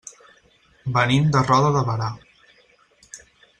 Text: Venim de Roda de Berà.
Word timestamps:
Venim 0.95 1.27
de 1.37 1.45
Roda 1.49 1.71
de 1.77 1.85
Berà. 1.91 2.09